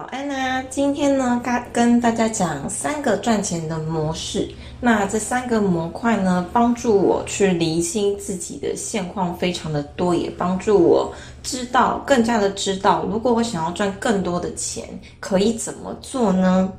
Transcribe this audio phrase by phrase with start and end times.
[0.00, 4.48] 好，安娜，今天呢，跟跟大家讲三个赚钱的模式。
[4.80, 14.88] 那这三个模块呢，帮助我去厘清自己的现况非常的多，也帮助我知道更加的知道，如果我想要赚更多的钱，
[15.18, 16.72] 可以怎么做呢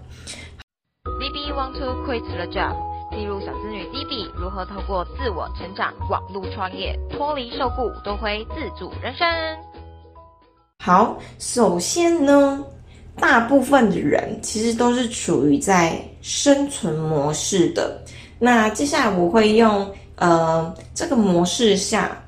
[1.03, 2.73] ？DB want to quit the job？
[3.11, 9.27] 记录小资女 DB 如何透过自我成长、网络创业，脱离受雇，夺回自主人生。
[10.81, 12.63] 好，首先呢。
[13.19, 18.01] 大部分的人其实都是处于在生存模式的。
[18.39, 22.21] 那接下来我会用呃这个模式下，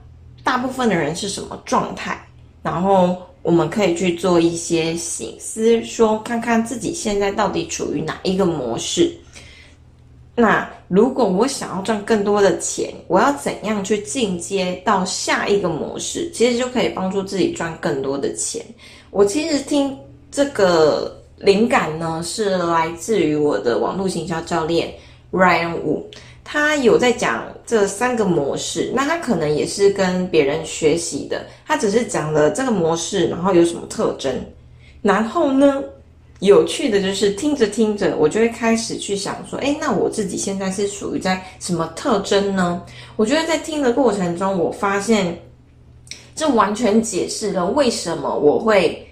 [0.43, 2.19] 大部分的人是什么状态？
[2.61, 9.11] 然后我们可以去做一些醒思，说看看自己现在到底处于哪一个模式。
[10.35, 16.29] 那如果我想要赚更多的钱，我要怎样去进阶到下一个模式？
[16.33, 18.63] 其实就可以帮助自己赚更多的钱。
[19.09, 19.97] 我其实听。
[20.31, 24.93] 这个灵感呢，是来自于我的网络行销教练
[25.29, 26.03] Ryan Wu，
[26.41, 28.93] 他有在讲这三个模式。
[28.95, 34.33] 那他可能也是跟别人学习的，他只是讲了这个模式，然后有什么特征。
[35.01, 35.83] 然后呢，
[36.39, 42.81] 有趣的就是听着听着，我就会开始去想说，哎，那我自己现在是属于在什么特征呢？
[43.17, 45.37] 我觉得在听的过程中，我发现
[46.33, 49.05] 这完全解释了为什么我会。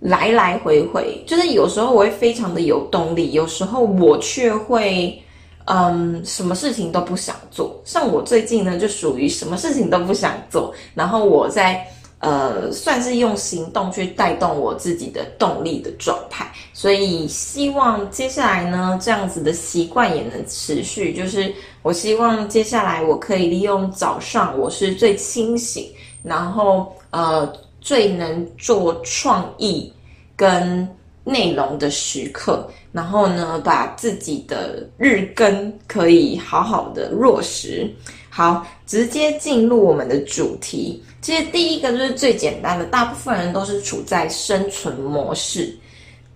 [0.00, 5.22] 来来回回，就是有时候我会非常的有动力，有时候我却会，
[5.66, 7.78] 嗯，什么事情都不想做。
[7.84, 11.86] 像我最近呢，就属于什么事情都不想做，然后我在
[12.20, 16.50] 呃，算是用行动去带动我自己的动力的状态。
[16.72, 21.12] 所以希望接下来呢，这样子的习惯也能持续。
[21.12, 25.86] 就是我希望接下来我可以利用早上我是最清醒，
[26.22, 27.52] 然后呃。
[27.80, 29.92] 最能做创意
[30.36, 30.88] 跟
[31.24, 37.90] 内容的时刻，然后呢，把自己的日更可以好好的落实。
[38.28, 41.02] 好，直接进入我们的主题。
[41.20, 45.76] 其实第一个就是最简单的，大部分人都是处在生存模式。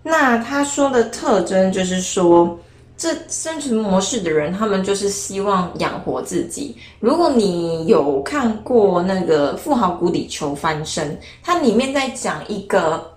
[0.03, 2.57] 那他说的特征就是说。
[2.97, 6.75] 这生存模式的人，他们就是希望养活自己。
[6.99, 11.11] 如果你有看过那个《富豪谷底求翻身》，
[11.43, 13.11] 它里面在讲一个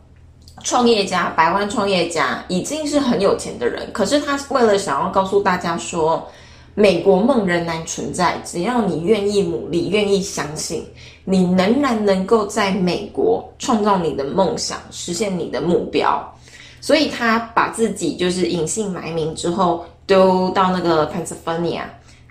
[0.65, 6.27] 创业家，百万创业家，已经是很有钱的人，可是他为了想要告诉大家说，
[6.75, 10.85] 美国梦仍然存在，只要你愿意努力，愿意相信，
[11.25, 16.35] 你仍然能够在美国创造你的梦想，实现你的目标。
[16.81, 21.83] 所以他把自己就是隐姓埋名之后，丢到那个 Pennsylvania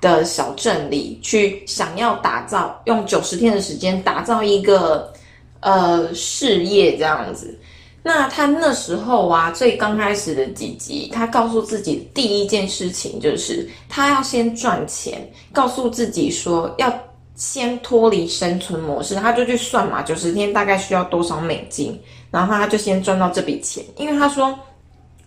[0.01, 5.11] 的小镇里去，想要打造用九十天的时间打造一个
[5.59, 7.57] 呃事业这样子。
[8.03, 16.93] 那他那时候啊，最刚开始的几集，他告诉自己第一件事情就是他要先赚钱，告诉自己说要
[17.35, 21.99] 先脱离生存模式，他就去算嘛，九十天大概需要多少美金。
[22.29, 24.53] 然后他就先赚到这笔钱，因为他说，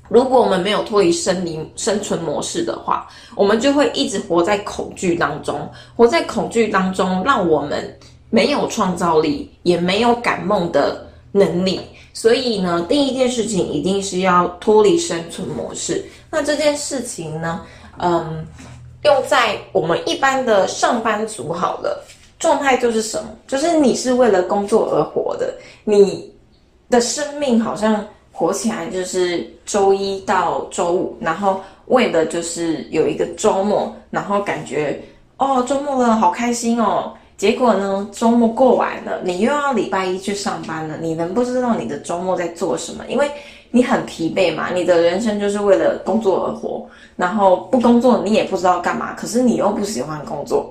[0.08, 11.80] 如果我们没有脱离生理生存模式的话，我们就会一直活在恐惧当中，活在恐惧当中，让我们没有创造力，也没有赶梦的能力。
[12.12, 16.04] 所以呢，第一件事情一定是要脱离生存模式。
[16.30, 17.62] 那这件事情呢，
[17.98, 18.44] 嗯，
[19.04, 22.04] 用在我们一般的上班族好了，
[22.38, 23.30] 状态就是什么？
[23.46, 26.30] 就是你是为了工作而活的，你。
[26.90, 35.00] 的生命好像活起来就是周一到周五，然后为了就是有一个周末，然后感觉
[35.38, 37.14] 哦周末了好开心哦。
[37.36, 40.98] 结果呢，周末过完了，你又要礼拜一去上班了。
[41.00, 43.02] 你能不知道你的周末在做什么？
[43.08, 43.30] 因为
[43.70, 46.86] 你很疲惫嘛，你的人生就是为了工作而活，
[47.16, 49.14] 然后不工作你也不知道干嘛。
[49.14, 50.70] 可是你又不喜欢工作。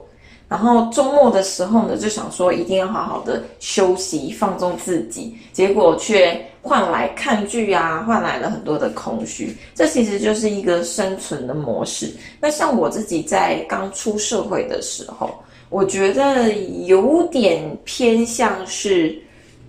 [0.49, 9.55] 然后周末的时候呢，就想说一定要好好的休息放纵自己，结果却换来看剧啊，换来了很多的空虚。
[9.75, 12.11] 这其实就是一个生存的模式。
[12.41, 15.29] 那像我自己在刚出社会的时候，
[15.69, 19.15] 我觉得有点偏向是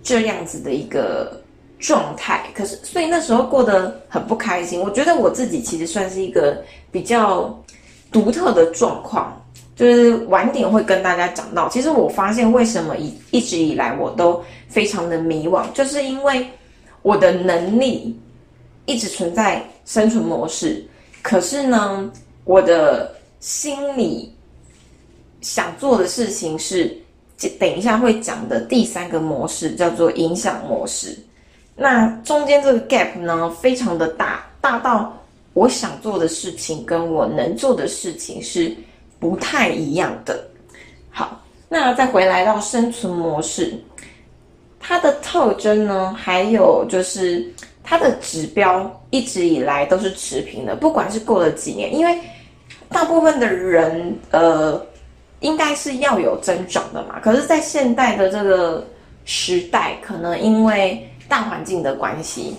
[0.01, 1.39] 这样子的一个
[1.77, 2.49] 状态。
[2.55, 4.81] 可是，所以那时候过得很不开心。
[4.81, 6.59] 我觉得我自己其实算是一个
[6.91, 7.55] 比较
[8.11, 9.37] 独特的状况。
[9.81, 16.45] 就是晚点会跟大家讲到，其实我发现为什么一一直以来我都非常的迷惘，就是因为
[17.01, 18.15] 我的能力
[18.85, 20.85] 一直存在生存模式，
[21.23, 22.11] 可是呢，
[22.43, 24.31] 我的心里
[25.41, 26.95] 想做的事情是，
[27.59, 31.17] 等一下会讲的第三个模式叫做影响模式。
[31.75, 35.11] 那中间这个 gap 呢，非常的大，大到
[35.53, 38.71] 我想做的事情跟我能做的事情是
[39.21, 40.43] 不太一样的。
[41.11, 43.81] 好，那再回来到生存模式，
[44.79, 47.45] 它的特征呢，还有就是
[47.83, 52.19] 它的指标一直以来都是持平的，不管是过了几年，因为
[52.89, 54.85] 大部分的人呃，
[55.39, 58.85] 应该是要有增长的嘛，可是，在现代的这个
[59.23, 62.55] 时代，可能因为大环境的关系，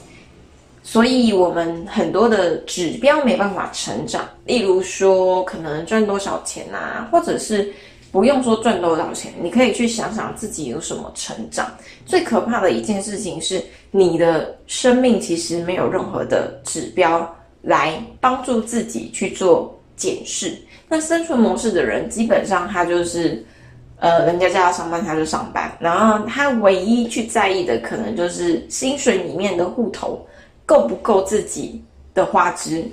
[0.83, 4.29] 所以我们很多的指标没办法成长。
[4.45, 7.73] 例如说，可能赚多少钱啊，或者是
[8.11, 11.71] 不用说赚多少钱，你可以去想想自己有什么成长。
[12.05, 17.33] 最可怕的一件事情是，你的生命其实没有任何的指标
[17.63, 20.57] 来帮助自己去做检视。
[20.89, 23.45] 那生存模式的人，基本上他就是。
[24.03, 25.71] 呃，人家叫他上班，他就上班。
[25.79, 30.27] 然后他唯一去在意的，可能就是薪水里面的户头
[30.67, 31.83] 够不够自己
[32.15, 32.85] 的花枝。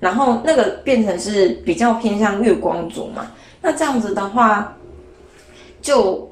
[0.00, 3.30] 然后那个变成是比较偏向月光族嘛。
[3.62, 4.76] 那这样子的话，
[5.80, 6.30] 就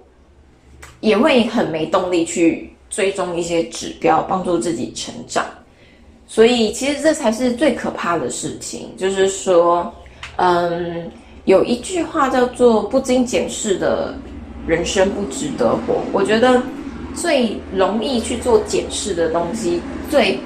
[1.01, 5.45] 也会很没动力去追踪一些指标，帮助自己成长。
[6.27, 9.93] 所以其实这才是最可怕的事情，就是说，
[10.37, 11.11] 嗯。
[11.45, 14.15] 有一句话叫做“不经检视的
[14.65, 16.01] 人生不值得活”。
[16.15, 16.63] 我觉得
[17.17, 20.39] 最容易去做检视的东西，最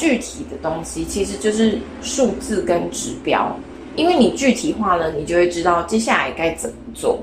[0.00, 3.54] 具体的东西，其实就是数字跟指标。
[3.96, 7.18] 因为你具体化了，你就会知道接下来该怎么做。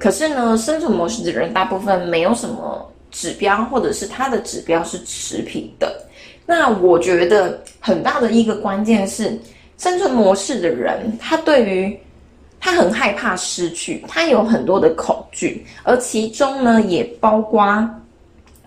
[0.00, 6.02] 可是呢，生存模式的人大部分没有什么指标，或者是他的指标是持平的。
[6.44, 9.38] 那我觉得很大的一个关键是，
[9.76, 11.96] 生存模式的人他对于
[12.58, 17.88] 他很害怕失去，他有很多的恐惧，而其中呢，也包括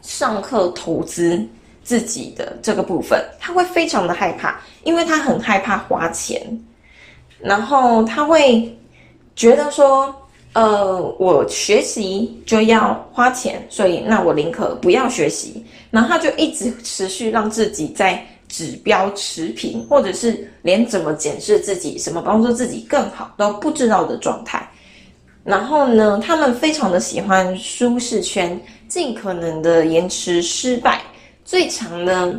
[0.01, 1.45] 上课投资
[1.83, 6.41] 自己的这个部分，他会非常的害怕，因为他很害怕花钱，
[7.39, 8.77] 然后他会
[9.35, 10.13] 觉得说，
[10.53, 18.25] 呃，我学习就要花钱，所以那我宁可不要学习，然后他就一直持续让自己在。
[18.53, 24.69] 指标持平，或者是连怎么检视自己、什么帮助自己更好都不知道的状态。
[25.45, 31.01] 然后呢，他们非常的喜欢舒适圈，尽可能的延迟失败。
[31.51, 32.33] 最常的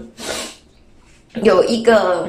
[1.43, 2.27] 有一个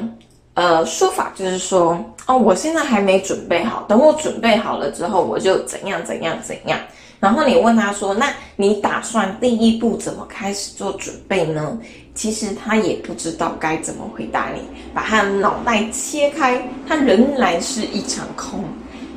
[0.53, 6.77] 呃说法就是说，哦，我现在还没准备好，等我准备好了之后，我就怎样怎样怎样。
[7.21, 11.79] 然后你问他说，那你打算第一步怎么开始做准备呢？
[12.15, 14.59] 其实他也不知道该怎么回答你，
[14.93, 18.65] 把他的脑袋切开，他仍然是一场空。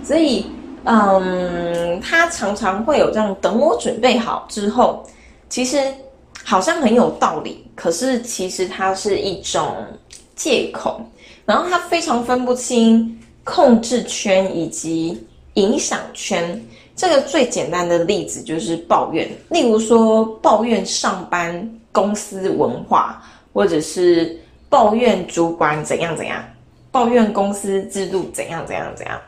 [0.05, 0.47] 所以，
[0.85, 5.05] 嗯，他常常会有这样：等我准备好之后，
[5.49, 5.83] 其实
[6.47, 9.75] 好像很有道理，可是其实它是一种
[10.37, 11.05] 借口。
[11.45, 15.23] 然后他非常分不清控制圈以及
[15.55, 16.65] 影响圈。
[16.95, 21.69] 这个最简单的例子就是抱怨，例如说抱怨上班。
[21.97, 23.23] 公司文化，
[23.55, 24.39] 或者是
[24.69, 26.45] 抱怨主管怎样怎样，
[26.91, 29.19] 抱怨公司制度怎样怎样怎样。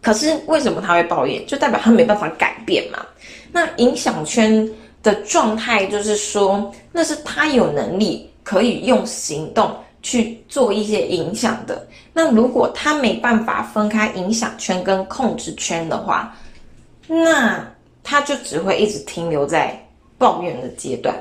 [0.00, 1.46] 可是为什么他会抱怨？
[1.46, 3.04] 就代表他没办法改变嘛。
[3.52, 4.66] 那影响圈
[5.06, 9.72] 的状态就是说，那是他有能力可以用行动
[10.02, 11.86] 去做一些影响的。
[12.12, 16.36] 那如果他没办法分开影响圈跟控制圈的话，
[17.06, 17.64] 那
[18.02, 19.80] 他就只会一直停留在
[20.18, 21.14] 抱怨的阶段。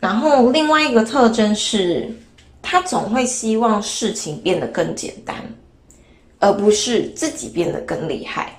[0.00, 2.12] 然后另外一个特征是，
[2.60, 5.36] 他总会希望事情变得更简单，
[6.40, 8.52] 而不是自己变得更厉害。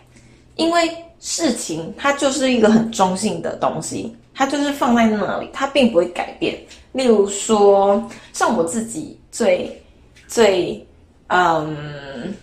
[0.56, 0.90] 因为
[1.30, 6.58] 事情它就是一个很中性的东西，它就是放在那里，它并不会改变。
[6.94, 9.84] 例如说，像我自己最
[10.26, 10.88] 最
[11.28, 12.34] 嗯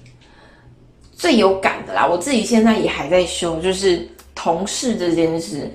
[1.13, 5.75] 最有感的啦，我自己现在也还在修，就是同事这件事。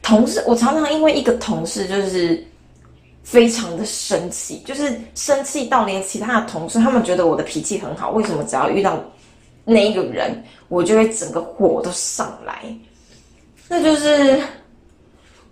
[0.00, 2.46] 同事，我常常因为一个同事就是
[3.24, 8.96] 非常的生气，就是生气到连其他的同事他们觉得我的脾气很好，为什么只要遇到
[9.66, 12.62] 那一个人，我就会整个火都上来？
[13.68, 14.40] 那就是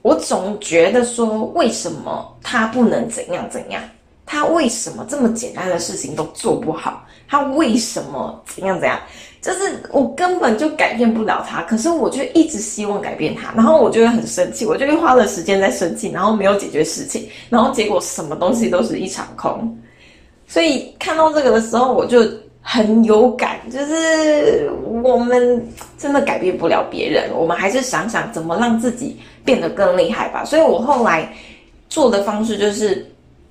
[0.03, 3.83] 我总觉得说，为什么他不能怎样怎样？
[4.25, 7.05] 他为什么这么简单的事情都做不好？
[7.29, 8.99] 他为什么怎样怎样？
[9.43, 19.77] 就是我根本就改变不了他，可是我就一直希望改变他，然后我就会很生气，我就会花了时间在生气，然后没有解决事情，然后结果什么东西都是一场空。
[20.47, 22.23] 所以看到这个的时候，我就
[22.67, 24.71] 很有感，就是
[25.03, 25.69] 我们
[25.99, 30.43] 真的改变不了别人，我们还是想想怎么让自己变得更厉害吧。
[30.47, 31.31] 所以我后来
[31.91, 33.07] 做的方式就是，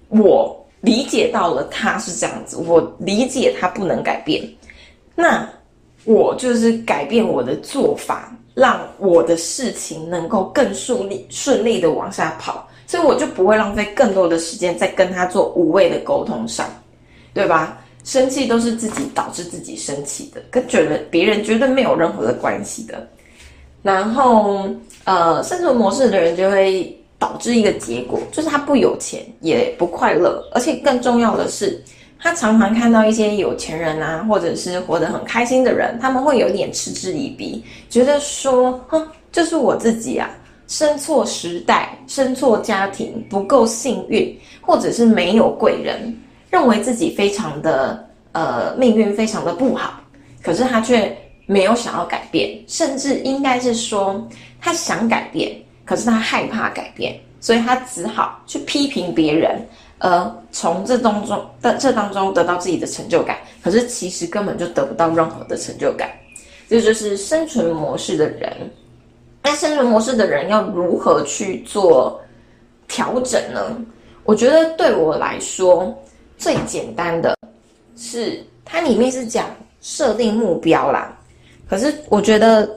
[0.09, 4.43] 我理解到了他是这样子，我理解他不能改变，
[5.13, 5.47] 那
[6.05, 8.35] 我就是改变我的做法。
[8.55, 16.69] 让我的事情能够更顺利顺利的往下跑，所以我就不会浪费更多的时间在跟他做无谓的沟通上，
[17.33, 17.82] 对吧？
[18.03, 23.07] 生气都是自己导致自己生气的，跟觉得别人绝对没有任何的关系的。
[23.81, 24.69] 然后，
[25.03, 31.81] 呃，生存模式的人就会导致一个结果，就是他不有钱也不快乐，而且更重要的是。
[32.25, 40.29] 他常常看到一些有钱人啊，或者是活得很开心的人，他们会有点嗤之以鼻，觉得说，哼，就是我自己啊，
[40.65, 46.17] 生错时代，生错家庭，不够幸运，或者是没有贵人，
[46.53, 49.99] 认为自己非常的呃命运非常的不好，
[50.43, 51.17] 可是他却
[51.47, 54.23] 没有想要改变，甚至应该是说
[54.61, 55.51] 他想改变，
[55.83, 59.59] 可是他害怕改变，所以他只好去批评别人。
[59.97, 66.07] 而从这当中的这当中得到自己的成就感，可是其实根本就得不到任何的成就感。
[66.69, 68.53] 这就是生存模式的人。
[69.41, 72.21] 那生存模式的人要如何去做
[72.87, 73.75] 调整呢？
[74.23, 75.93] 我觉得对我来说
[76.37, 77.35] 最简单的
[77.95, 79.45] 是，它里面是讲
[79.81, 81.17] 设定目标啦。
[81.69, 82.69] 可是我觉得，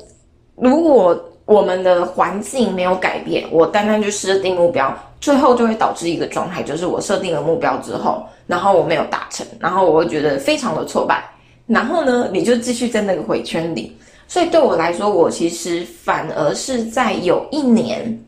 [0.55, 4.97] 如果我们的环境没有改变，我单单去设定目标。
[5.19, 11.25] 最后就会导致一个状态，就是我设定了目标之后，然后我没有达成，然后我会觉得非常的挫败，
[11.67, 13.97] 然后呢，你就继续在那个回圈里。
[14.29, 18.23] 所以对我来说，我其实反而是在有一年，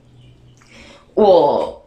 [1.14, 1.82] 我，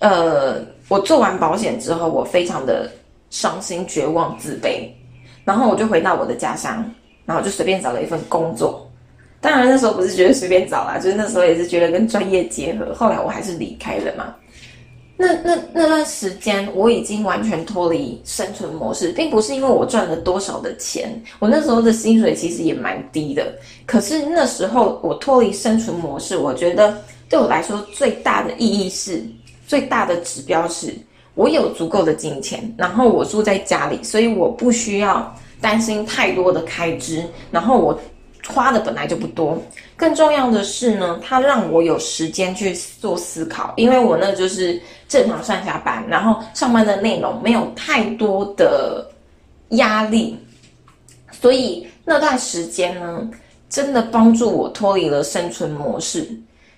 [0.00, 2.90] 呃，我做完保险之后，我非常的
[3.30, 4.88] 伤心、绝望、自卑，
[5.44, 6.84] 然后我就回到我的家乡，
[7.24, 8.84] 然后就随便找了一份工作。
[9.40, 12.92] 当然那时候不是觉得随便找啦，就是那时候也是觉得跟专业结合。
[12.94, 14.34] 后来我还是离开了嘛。
[15.20, 23.52] 那那那段时间我已经完全脱离生存模式，并不是因为我赚了多少的钱，我那时候的薪水其实也蛮低的。
[23.84, 26.96] 可是那时候我脱离生存模式，我觉得
[27.28, 29.20] 对我来说最大的意义是，
[29.68, 30.92] 最大的指标是
[31.36, 37.96] 我有足够的金钱，然后我住在家里，所以我不需要担心太多的开支，然后我。
[38.46, 39.60] 花的本来就不多，
[39.94, 49.06] 更重要的是呢，它让我有时间去做思考，因为我那就是正常上下班，然后上班的内容没有太多的
[49.70, 50.38] 压力，
[51.30, 53.28] 所以那段时间呢，
[53.68, 56.26] 真的帮助我脱离了生存模式，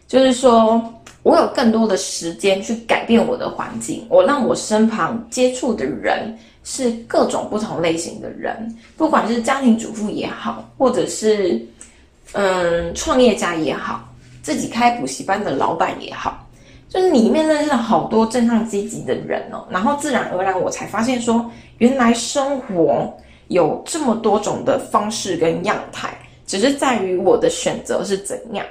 [0.09, 0.82] 就是说
[1.23, 6.37] 我有更多的时间去改变我的环境，我让我身旁接触的人。
[6.62, 11.59] 是各种不同类型的人，不管是家庭主妇也好，或者是
[12.33, 14.07] 嗯创业家也好，
[14.43, 16.47] 自己开补习班的老板也好，
[16.87, 19.67] 就是里面认识了好多正向积极的人哦。
[19.71, 23.11] 然后自然而然，我才发现说，原来生活
[23.49, 26.15] 有这么多种的方式跟样态，
[26.47, 28.65] 只是在于我的选择是怎样。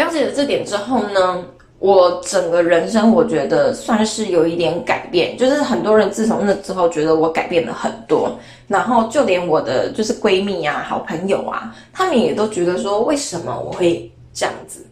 [0.00, 1.44] 了解了这点之后呢？
[1.78, 8.38] 我整个人生，我觉得算是有一点改变，就是很多人自从那之后，觉得我改变了很多，
[8.68, 14.84] 然后就连我的就是闺蜜啊、好朋友啊，他们也都觉得说，为什么我会这样子？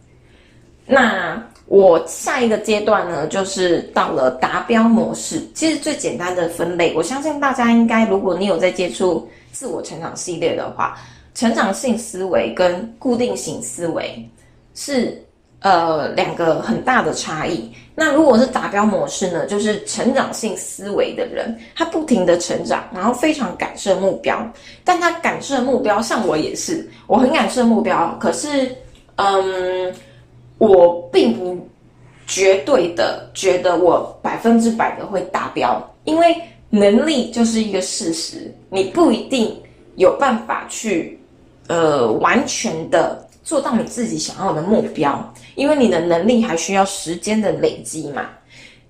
[0.87, 5.39] 那我下一个阶段呢，就是到了达标模式。
[5.53, 10.97] 其实最简单的分类，我相信大家应该，如果你有在接触自我成长系列的话，
[11.35, 14.27] 成长性思维跟固定型思维
[14.73, 15.23] 是。
[15.61, 17.69] 呃，两个很大的差异。
[17.93, 19.45] 那如果是达标模式呢？
[19.45, 24.49] 就是成长性思维的人，他不停的成长，然后非常感设目标。
[24.85, 28.17] 但他感设目标，像我也是，我很感设目标。
[28.21, 28.73] 可是，
[29.17, 29.93] 嗯，
[30.59, 31.67] 我并不
[32.25, 36.33] 绝对的觉得我百分之百的会达标，因为
[36.69, 39.61] 能力就是一个事实，你不一定
[39.97, 41.19] 有办法去，
[41.67, 43.27] 呃，完全的。
[43.49, 48.29] 做到你自己想要的目标，因为你的能力还需要时间的累积嘛。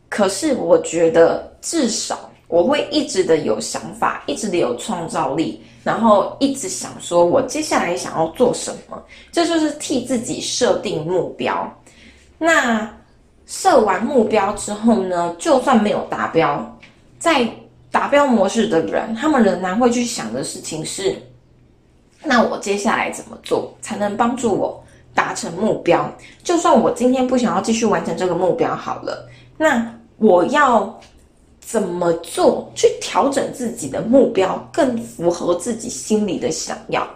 [0.10, 9.02] 可是我觉得至少我会一直的有想法，一直的有创造力，然后一直想说我接下来想要做什么，
[9.32, 11.82] 这就是替自己设定目标。
[12.38, 12.94] 那
[13.46, 16.78] 设完目标之后呢，就算没有达标，
[17.18, 17.50] 在
[17.90, 21.16] 达标模式的人，他们仍然会去想的事情是。
[22.24, 24.84] 那我接下来怎么做才能帮助我
[25.14, 26.10] 达成目标？
[26.44, 31.00] 就算我今天不想要继续完成这个目标好了，那我要
[31.62, 37.08] 怎么做去调整自己的目标，更符合自己心里的想要。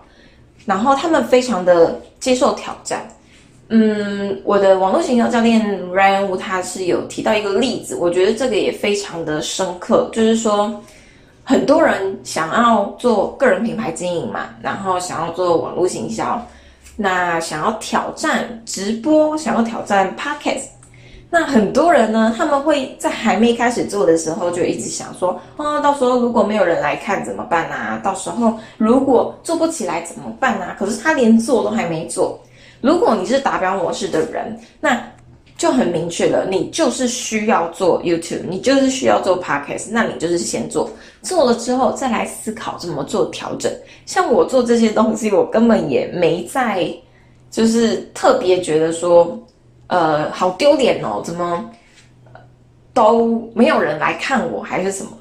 [0.66, 3.06] 然后他们非常的接受挑战。
[3.70, 10.82] 嗯，我的网络行销教练 Ryan Wu 他是有提到一个例子，我觉得这个也非常的深刻，就是说
[11.44, 16.42] 很多人想要做个人品牌经营嘛，然后想要做网络行销，
[16.96, 20.68] 那想要挑战直播，想要挑战 Podcast。
[21.30, 28.00] 那很多人呢，他们会在还没开始做的时候，就一直想说，啊，到时候如果没有人来看怎么办啊？
[28.04, 30.76] 到时候如果做不起来怎么办啊？
[30.78, 32.40] 可是他连做都还没做。
[32.82, 35.02] 如果你是达标模式的人，那
[35.58, 40.88] 就很明确了，你就是需要做 YouTube，你就是需要做 Podcast，那你就是先做，
[41.24, 43.72] 做了之后再来思考怎么做调整。
[44.06, 46.88] 像我做这些东西，我根本也没在，
[47.50, 49.40] 就是特别觉得说。
[49.88, 51.22] 呃，好丢脸哦！
[51.24, 51.70] 怎么
[52.94, 55.12] 都没有人来看我，还是什么？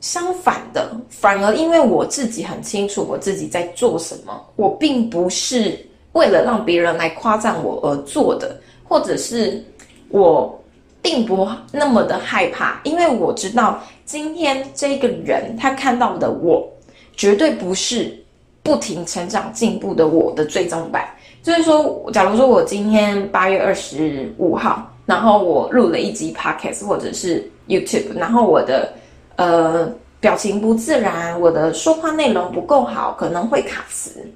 [0.00, 5.78] 相反的，反而因为我自己很清楚我自己在做什么，我并不是
[6.12, 9.62] 为了让别人来夸赞我而做的，或者是
[10.08, 10.58] 我
[11.02, 13.82] 并不那么的害怕，因为我知道
[14.12, 16.70] 今天这个人他看到的我，
[17.16, 18.14] 绝对不是
[18.62, 21.08] 不停成长进步的我的最终版。
[21.42, 28.92] 就是说，假如说我今天八月二十五号，然后我录了一集 podcast 或者是 YouTube，然后我的
[29.36, 29.90] 呃
[30.20, 34.30] 表情不自然，我的说话内容不够好，可能会卡词。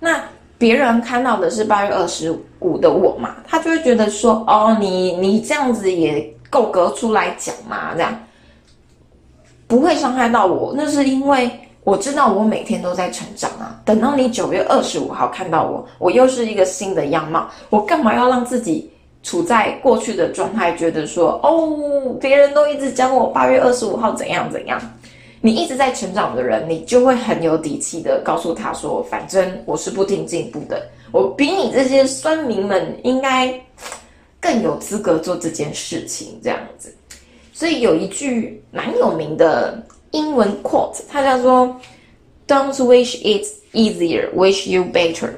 [0.00, 0.24] 那
[0.56, 8.18] 别人看到的是八月二十五的我嘛，他就会觉得说，哦，你你这样子也够格出来讲嘛，这样
[9.68, 10.74] 不会伤害到我。
[10.76, 11.48] 那是因为。
[11.84, 13.80] 我知道我每天都在成长啊！
[13.82, 17.48] 等到你九月二十五号看到我，我又是一个新的样貌。
[17.70, 18.90] 我干嘛要让自己
[19.22, 20.76] 处在过去的状态？
[20.76, 24.78] 觉得说哦，别人都一直讲我八月二十五号怎样怎样。
[25.40, 33.58] 你一直在成长的人，你就会很有底气的告诉他说：“反正我是不停进步的，我比你这些酸民们应该
[34.38, 36.94] 更有资格做这件事情。”这样子，
[37.58, 39.82] 所以有一句蛮有名的。
[40.12, 41.76] 英文 quote，它叫做
[42.46, 43.44] "Don't wish it
[43.74, 45.32] easier, wish you better"。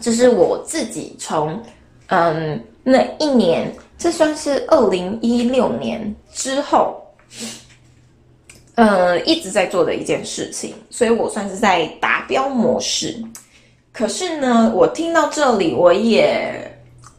[0.00, 1.62] 这是我自己从
[2.06, 7.02] 嗯那一年，这算是二零一六年之后，
[8.76, 13.22] 呃一直在做的一件事情，所以我算是在达标模式。
[13.92, 16.74] 可是呢，我听到这里，我也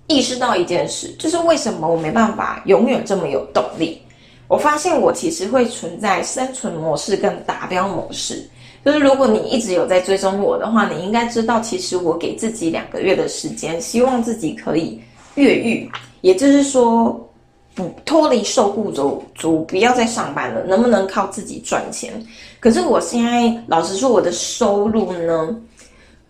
[0.07, 4.01] 意识到一件事，就是为什么我没办法永远这么有动力。
[4.47, 8.47] 我发现我其实会存在生存模式跟达标模式，
[8.85, 15.01] 就是如果你一直有在追踪我的话，你应该知道，其实我给自己两个月的时间，希望自己可以
[15.33, 15.89] 越狱，
[16.21, 17.29] 也就是说
[17.73, 22.13] 不脱离受雇主，主不要再上班了，能不能靠自己赚钱？
[22.59, 25.55] 可是我现在老实说，我的收入呢，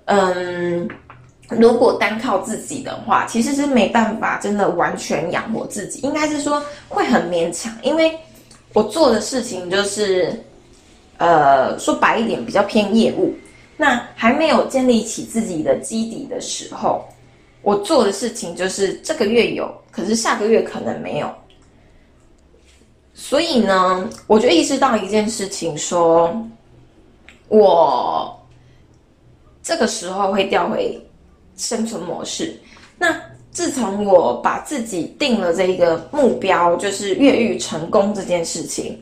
[0.06, 0.88] 嗯。
[1.50, 7.72] 如果单靠自己的话，其实是没办法真的完全养活自己，应该是说会很勉强。
[7.84, 8.18] 因为
[8.74, 10.44] 我做的事情就是，
[11.18, 13.32] 呃，说白一点，比较偏业务。
[13.78, 17.06] 那还没有建立起自己的基底的时候，
[17.62, 21.32] 我做的事情就是这个月有，可是下个月可能没有。
[23.14, 26.36] 所以呢，我就意识到一件事情，说
[27.50, 28.36] 我
[29.62, 31.00] 这个时候会调回。
[31.58, 32.56] 生存模式。
[32.98, 33.16] 那
[33.52, 39.02] 自从我把自己定了这一个目标，就是越狱成功这件事情，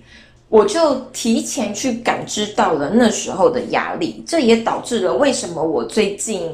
[0.50, 4.24] 我就提前去感知到了那时候的压力。
[4.28, 6.48] 这也导致了为什么我最近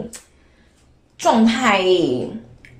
[1.18, 1.84] 状态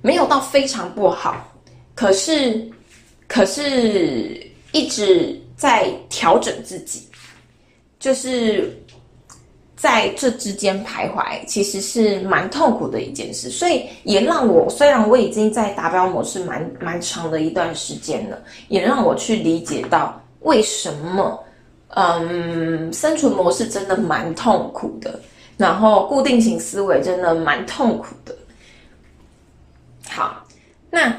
[0.00, 1.52] 没有到非常不好，
[1.94, 2.66] 可是
[3.28, 4.40] 可是
[4.72, 7.06] 一直在调整自己，
[7.98, 8.74] 就是。
[9.80, 18.38] 在这之间徘徊，其实是蛮痛苦的一件事，所以也让我虽然我已经在达标模式蛮蛮长的一段时间了，
[18.68, 21.42] 也让我去理解到为什么，
[21.94, 25.18] 嗯，生存模式真的蛮痛苦的，
[25.56, 28.36] 然后固定型思维真的蛮痛苦的。
[30.10, 30.44] 好，
[30.90, 31.10] 那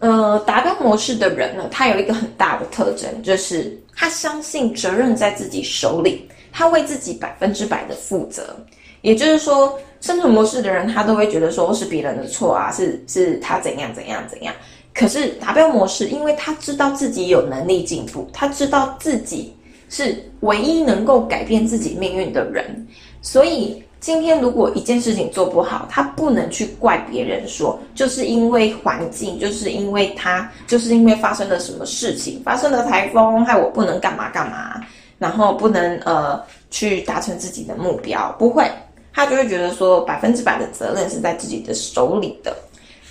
[0.00, 6.28] 呃，达标模式的人呢，他有一个很大的特征，就是他相信责任在自己手里。
[6.56, 8.56] 他为自己百分之百的负责，
[9.02, 14.54] 也就是说，生存模式的人他都会觉得说是别人的错啊，是是他怎样怎样怎样。
[14.94, 19.54] 可是达标模式，因为他知道自己有能力进步，他知道自己
[19.90, 22.86] 是唯一能够改变自己命运的人，
[23.20, 34.80] 所以今天如果一件事情做不好，他不能去怪别人说，就是因为环境，就是因为他，就是因为发生了什么事情，发生了台风，害我不能干嘛干嘛，
[35.18, 38.70] 然后不能呃去达成自己的目标，不会，
[39.12, 42.56] 他就会觉得说百分之百的责任是在自己的手里的。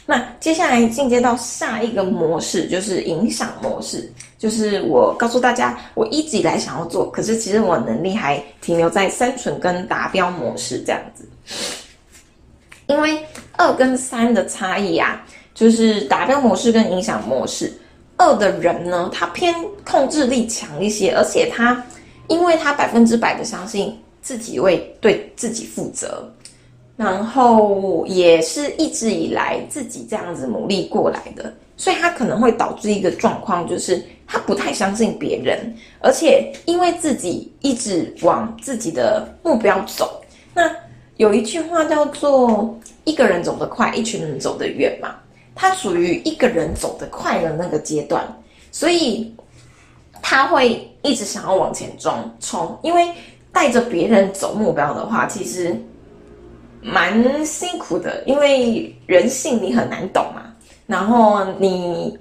[0.08, 4.12] 那接下来进阶到下一个模式，就是影响模式。
[4.38, 11.28] 就是我告诉大家，我一直以来想要做，可是其实我能力还停留在生存跟达标模式这样子。
[12.86, 13.20] 因为
[13.58, 17.74] 二跟三的差异啊，就是达标模式跟影响模式。
[18.18, 21.84] 二的人呢，他偏控制力强一些，而且他
[22.28, 26.30] 因为他百分之百的相信自己会对自己负责。
[26.98, 40.22] 然后也是一直以来自己这样子努力过来的，所以他可能会导致一个状况，就是他不太相信别人，而且因为自己一直往自己的目标走。
[40.54, 40.72] 那
[41.18, 45.16] 有一句话叫做“一个人走得快，一群人走得远”嘛，
[45.54, 48.26] 他属于一个人走得快的那个阶段，
[48.72, 49.36] 所以
[50.28, 53.08] 他会一直想要往前冲冲，因为
[53.54, 55.80] 带着别人走目标的话，其实。
[56.88, 60.44] 蛮辛苦的，因为人性你很难懂嘛。
[60.86, 62.16] 然后你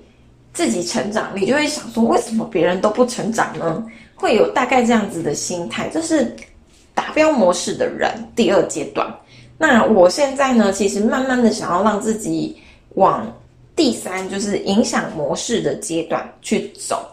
[0.55, 3.85] 自己成长，你就会想说，为什么别人都不成长呢？
[4.15, 6.35] 会有大概这样子的心态，这是
[6.95, 9.07] 达标模式的人第二阶段。
[9.59, 12.57] 那我现在呢，其实慢慢的想要让自己
[12.95, 13.31] 往
[13.77, 17.07] 第三，就是影响模式的阶段去走。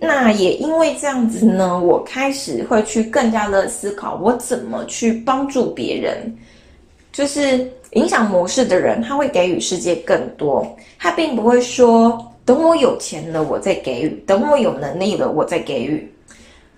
[0.00, 6.34] 那也因为这样子呢，我开始会去更加的思考，我怎么去帮助别人。
[7.12, 10.64] 就是影响模式的人，他会给予世界更多，
[10.98, 16.10] 他并不会说等我有钱了我再给予，等我有能力了我再给予，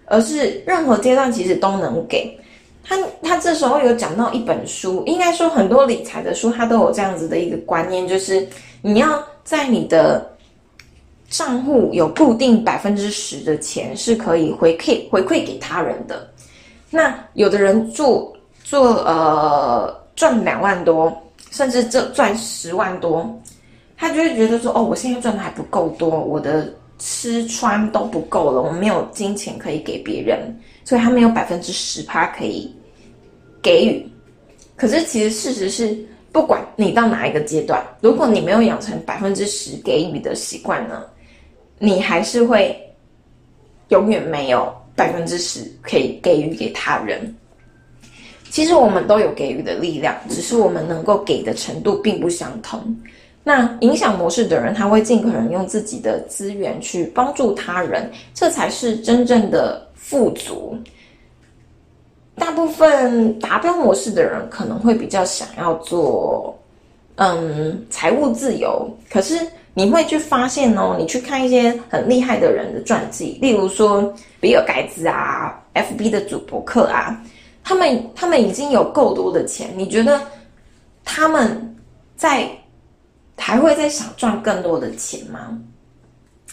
[0.07, 2.37] 而是任何阶段其实都能给。
[2.83, 8.49] 他他这时候有讲到一本书，应该说很多理财的书，他都有这样子的一个观念，就是
[8.81, 10.32] 你要在你的
[11.33, 16.31] 账户有固定百分之十的钱是可以回馈回馈给他人的。
[16.91, 20.01] 那有的人做做呃。
[20.15, 21.11] 赚两万多，
[21.51, 23.35] 甚至这赚十万多，
[23.97, 32.71] 他就会觉得说：“哦，我现在赚的还不够多，我的吃穿都不够了，我没有金钱可以给别人，所以他没有百分之十趴可以
[33.63, 34.07] 给予。”
[34.77, 35.97] 可是其实事实是，
[36.31, 41.03] 不管你到哪一个阶段，如果你没有养成百分之十给予的习惯呢，
[41.85, 42.81] 你还是会
[43.89, 47.35] 永远没有百分之十可以给予给他人。
[48.51, 52.81] 其实我们都有给予的力量，只是我们能够给的程度并不相同。
[53.43, 60.79] 那影响模式的人，他会尽可能用自己的资源去帮助他人，这才是真正的富足。
[62.37, 66.57] 大部分达标模式的人可能会比较想要做，
[67.17, 68.89] 嗯，财务自由。
[69.11, 69.35] 可是
[69.75, 77.23] 你会去发现哦，你去看一些很厉害的人的传记，例如说比尔盖茨啊，FB 的主博客啊。
[77.65, 80.21] 他们他们已经有够多的钱，你觉得
[81.05, 81.77] 他们
[82.17, 82.51] 在
[83.37, 85.59] 还会再想赚更多的钱吗？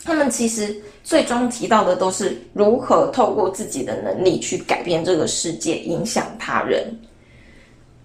[0.06, 6.88] 他们其实最终提到的都是如何透过自己的能力去改变这个世界，影响他人。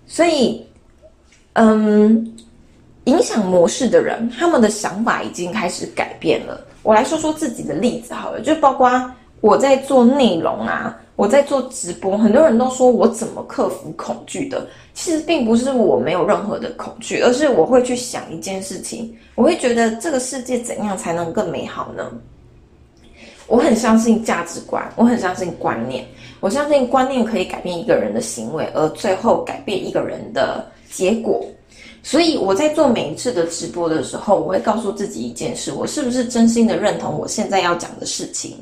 [0.07, 0.67] 所以，
[1.53, 2.37] 嗯，
[3.05, 6.61] 影响模式的人，他们的想法已经开始改变了。
[6.83, 10.99] 我来说说自己的例子好了，就包括我在做内容啊。
[11.17, 14.67] 我在做直播，很多人都说我怎么克服恐惧的。
[14.95, 22.11] 其实并不是我没有任何的恐惧，而是我会去想一件事情，我会觉得这个世界怎样才能更美好呢？
[23.47, 26.05] 我很相信价值观，我很相信观念，
[26.41, 31.47] 我相信观念可以改变一个人的行为，而最后改变一个人的结果。
[32.05, 38.57] 所以我在做每一次的直播的时候，我会告诉自己一件事：我是不是真心的认同我现在要讲的事情？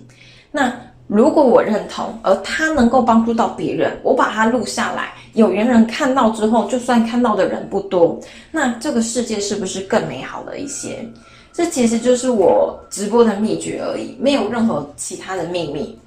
[0.51, 0.73] 那。
[1.09, 8.19] 如果我认同，而他能够帮助到别人，我把它录下来，有缘人看到之后，就算看到的人不多，
[8.51, 11.07] 那这个世界是不是更美好了一些？
[11.53, 15.99] 这其实就是我直播的秘诀而已，没有任何其他的秘密。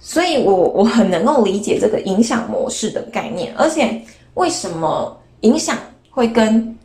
[0.00, 4.02] 所以我我很能够理解这个影响模式的概念，而且
[4.34, 5.76] 为什么影响
[6.10, 6.76] 会跟。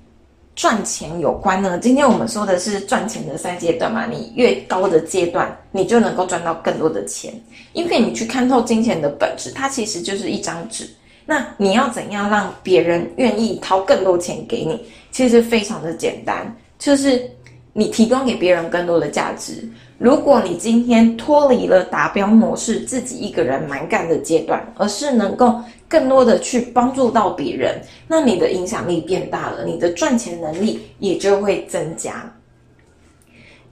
[0.57, 1.77] 赚钱有关呢？
[1.79, 4.05] 今天我们说的是赚钱的三阶段嘛？
[4.05, 7.33] 你越高的阶段，你就能够赚到更多的钱。
[7.73, 10.89] 因为你去看透金钱的本质，它其实就是一张纸。
[11.25, 14.81] 那你要怎样让别人愿意掏更多钱给你？
[15.11, 17.29] 其实非常的简单，就是
[17.73, 19.61] 你提供给别人更多的价值。
[19.97, 32.31] 如果你今天脱离了达标模式，自己一个人蛮干的阶段，而是能够更多的去帮助到别人，那你的影响力变大了，你的赚钱能力也就会增加。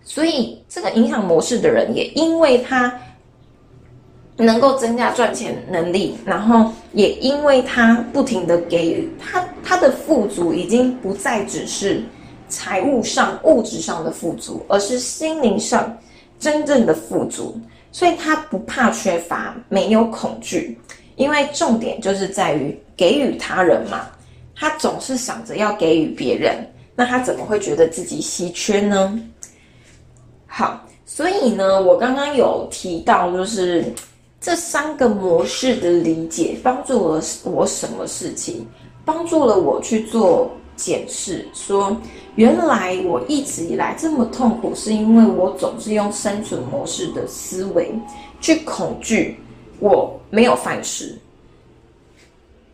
[0.03, 2.93] 所以，这个影响模式的人，也因为他
[4.35, 12.03] 能够增加赚钱能力，然后也因为他不停的给予，他他的富足已经不再只是
[12.49, 15.97] 财务上、物质上的富足，而是心灵上
[16.39, 17.59] 真正的富足。
[17.91, 20.77] 所以他不怕缺乏，没有恐惧，
[21.15, 24.07] 因为重点就是在于给予他人嘛。
[24.55, 26.55] 他总是想着要给予别人，
[26.95, 29.19] 那他怎么会觉得自己稀缺呢？
[30.45, 33.83] 好，所以呢，我刚刚有提到，就是
[34.39, 38.67] 这三个模式的理解，帮助了我什么事情？
[39.03, 41.97] 帮助了我去做检视，说
[42.35, 47.91] 原来我一直以来这么痛苦，是因为我总是用生存模式的思维
[48.39, 49.39] 去恐惧
[49.83, 51.13] 我没有饭吃。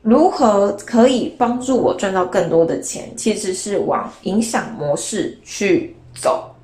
[0.04, 3.12] 如何可以帮助我赚到更多的钱？
[3.18, 6.56] 其实是往影响模式去走。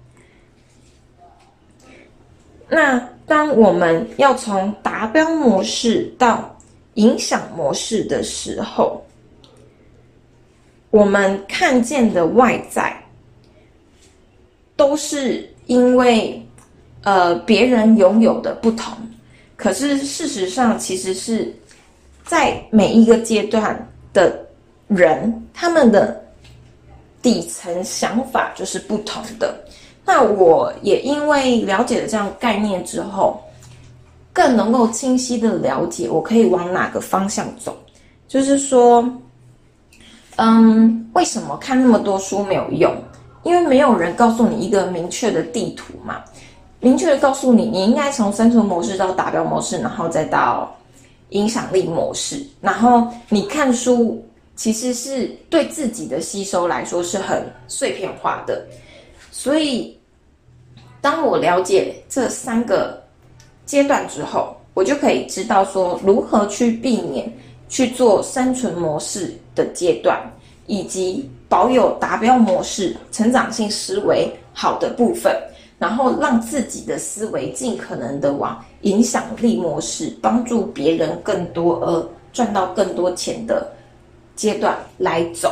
[2.69, 6.55] 那当我们要从达标模式到
[6.93, 9.03] 影响模式的时候，
[10.91, 12.95] 我们看见的外在
[14.75, 16.41] 都是因为
[17.03, 18.95] 呃别人拥有的不同，
[19.56, 21.54] 可是事实上其实是
[22.26, 24.38] 在每一个阶段的
[24.88, 26.22] 人，他们的
[27.22, 29.56] 底层想法就是不同的。
[30.06, 33.41] 那我也因为了解了这样概念之后，
[34.32, 37.76] 更能够清晰的了解我可以往哪个方向走。
[38.28, 39.10] 就是说，
[40.36, 42.94] 嗯，为什么看那么多书没有用？
[43.44, 46.24] 因为没有人告诉你一个明确的地图嘛，
[46.86, 50.71] 明确的告诉你，你应该从生存模式到达标模式，然后再到
[51.30, 52.45] 影响力模式。
[52.62, 54.24] 然后你看书，
[54.56, 58.63] 其实是对自己的吸收来说是很碎片化的。
[59.32, 59.98] 所以，
[61.02, 63.02] 当我了解这三个
[63.65, 67.28] 阶段之后，我就可以知道说如何去避免
[67.67, 70.21] 去做生存模式的阶段，
[70.67, 75.36] 以及保有达标模式、成长性思维好的部分，
[75.78, 83.72] 然后让自己的思维尽可能的往影响力模式，帮助别人更多而赚到更多钱的
[84.36, 85.52] 阶段来走。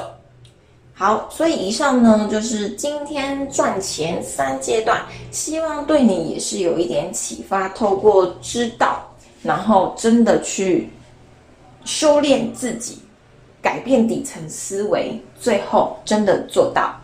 [0.95, 7.67] 好，所以以上呢就是今天赚钱三阶段，希望对你也是有一点启发。
[7.69, 9.03] 透过知道，
[9.41, 10.89] 然后真的去
[11.83, 12.99] 修炼自己，
[13.59, 16.95] 改变底层思维，最后真的做到。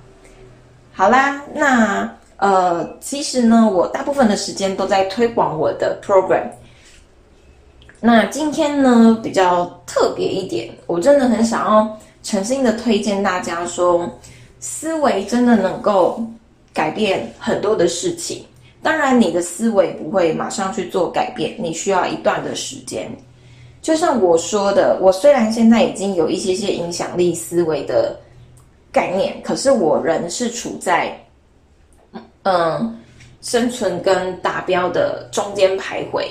[0.94, 6.48] 好啦，那呃，其实呢，我大部分的时间都在推广我的 program。
[8.02, 12.00] 那今天呢，比较特别一点，我真的很想要。
[12.22, 14.08] 诚心的推荐大家说，
[14.60, 16.22] 思维真的能够
[16.74, 18.46] 改变很多的事情。
[18.84, 23.10] 当然，你的思维不会马上去做改变，你需要一段的时间。
[23.82, 28.20] 就像我说的，我虽然现在已经有一些些影响力思维的
[28.92, 31.18] 概念，可是我仍是处在
[32.44, 32.98] 嗯
[33.42, 36.26] 生存跟达标的中间徘徊。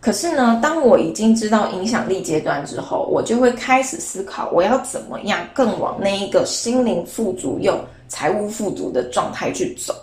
[0.00, 7.76] 可是呢，当我已经知道影响力阶段之后，我就会开始思考，我要怎么样更往那一个心灵富足又
[8.08, 9.94] 财务富足的状态去走。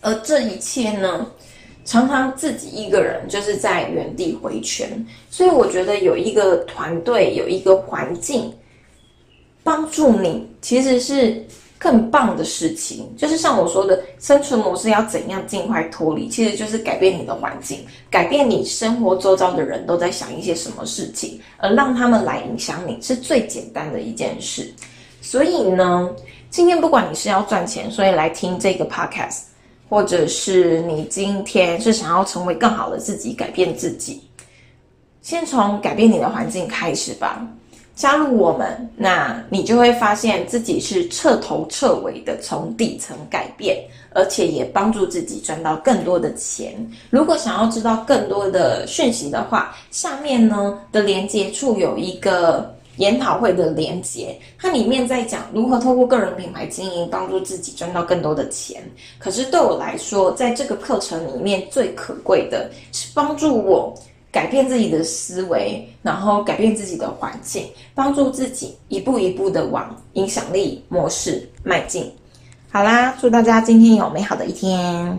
[0.00, 1.26] 而这一切呢，
[1.84, 5.06] 常常自己一个人就是在原地回圈。
[5.30, 8.52] 所以我觉得有一个团队，有一个环境
[9.64, 11.44] 帮助你，其实是。
[11.80, 24.70] 更棒的事情，就是像我说的，生存模式要怎样尽快脱离，其实就是改变你的环境，改变你生活周遭的人都在想一些什么事情，而让他们来影响你，是最简单的一件事。
[25.22, 26.10] 所以呢，
[26.50, 29.44] 今天不管你是要赚钱，所以来听这个 podcast，
[29.88, 34.22] 或者是你今天是想要成为更好的自己，改变自己，
[35.22, 37.42] 先从改变你的环境开始吧。
[38.00, 43.76] 加入我们，那你就会发现自己是彻头彻尾的从底层改变，
[44.14, 46.74] 而且也帮助自己赚到更多的钱。
[47.10, 58.82] 如果想要知道更多的讯息的话，下面呢的连接处有一个研讨会的连接，它里面在讲如何透过个人品牌经营帮助自己赚到更多的钱。
[59.18, 63.94] 可是对我来说，在这个课程里面最可贵的是帮助我。
[64.30, 72.12] 改变自己的思维，然后改变自己的环境，帮助自己一步一步的往影响力模式迈进。
[72.70, 75.18] 好啦，祝大家今天有美好的一天。